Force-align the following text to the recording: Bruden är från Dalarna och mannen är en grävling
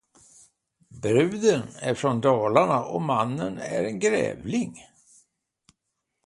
Bruden 1.01 1.63
är 1.79 1.93
från 1.95 2.21
Dalarna 2.21 2.85
och 2.85 3.01
mannen 3.01 3.57
är 3.57 3.83
en 3.83 3.99
grävling 3.99 4.79